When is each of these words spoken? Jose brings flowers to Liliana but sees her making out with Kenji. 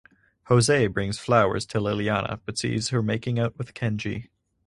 Jose 0.45 0.87
brings 0.87 1.19
flowers 1.19 1.63
to 1.67 1.77
Liliana 1.77 2.39
but 2.43 2.57
sees 2.57 2.89
her 2.89 3.03
making 3.03 3.37
out 3.37 3.55
with 3.59 3.75
Kenji. 3.75 4.29